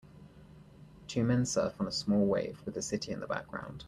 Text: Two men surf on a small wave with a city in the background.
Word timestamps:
Two 1.07 1.23
men 1.23 1.45
surf 1.45 1.79
on 1.79 1.85
a 1.87 1.91
small 1.91 2.25
wave 2.25 2.59
with 2.65 2.75
a 2.75 2.81
city 2.81 3.11
in 3.11 3.19
the 3.19 3.27
background. 3.27 3.79